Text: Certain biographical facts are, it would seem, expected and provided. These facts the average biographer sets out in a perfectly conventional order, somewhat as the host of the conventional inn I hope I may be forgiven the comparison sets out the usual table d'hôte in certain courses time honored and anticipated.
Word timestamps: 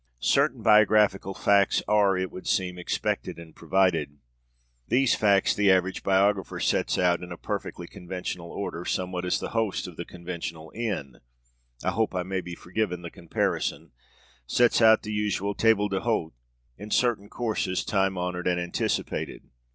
Certain 0.17 0.63
biographical 0.63 1.35
facts 1.35 1.83
are, 1.87 2.17
it 2.17 2.31
would 2.31 2.47
seem, 2.47 2.79
expected 2.79 3.37
and 3.37 3.55
provided. 3.55 4.17
These 4.87 5.13
facts 5.13 5.53
the 5.53 5.69
average 5.71 6.01
biographer 6.01 6.59
sets 6.59 6.97
out 6.97 7.21
in 7.21 7.31
a 7.31 7.37
perfectly 7.37 7.85
conventional 7.85 8.49
order, 8.49 8.83
somewhat 8.83 9.25
as 9.25 9.39
the 9.39 9.49
host 9.51 9.85
of 9.85 9.97
the 9.97 10.03
conventional 10.03 10.71
inn 10.73 11.19
I 11.83 11.91
hope 11.91 12.15
I 12.15 12.23
may 12.23 12.41
be 12.41 12.55
forgiven 12.55 13.03
the 13.03 13.11
comparison 13.11 13.91
sets 14.47 14.81
out 14.81 15.03
the 15.03 15.13
usual 15.13 15.53
table 15.53 15.87
d'hôte 15.87 16.33
in 16.79 16.89
certain 16.89 17.29
courses 17.29 17.85
time 17.85 18.17
honored 18.17 18.47
and 18.47 18.59
anticipated. 18.59 19.51